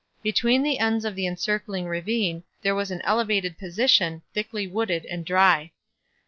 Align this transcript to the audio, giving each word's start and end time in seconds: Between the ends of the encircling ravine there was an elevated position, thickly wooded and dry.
Between 0.23 0.63
the 0.63 0.79
ends 0.79 1.05
of 1.05 1.13
the 1.15 1.27
encircling 1.27 1.85
ravine 1.85 2.41
there 2.63 2.73
was 2.73 2.89
an 2.89 3.01
elevated 3.03 3.59
position, 3.59 4.23
thickly 4.33 4.65
wooded 4.65 5.05
and 5.05 5.23
dry. 5.23 5.73